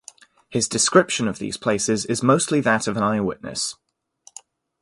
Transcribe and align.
His 0.49 0.67
description 0.67 1.27
of 1.27 1.37
these 1.37 1.57
places 1.57 2.07
is 2.07 2.23
mostly 2.23 2.59
that 2.61 2.87
of 2.87 2.97
an 2.97 3.03
eyewitness. 3.03 3.75